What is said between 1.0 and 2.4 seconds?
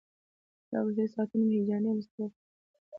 ساعتونه مې هیجاني او مضطرب وو.